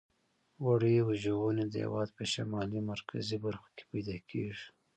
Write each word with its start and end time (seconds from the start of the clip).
وړۍ 0.65 0.95
وژغنې 1.07 1.65
د 1.69 1.75
هېواد 1.85 2.09
په 2.17 2.23
شمالي 2.33 2.79
مرکزي 2.91 3.37
برخو 3.45 3.67
کې 3.75 3.83
پیداکیږي. 3.91 4.67